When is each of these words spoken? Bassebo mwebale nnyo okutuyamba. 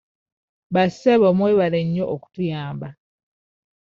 Bassebo 0.73 1.27
mwebale 1.37 1.79
nnyo 1.85 2.05
okutuyamba. 2.13 2.87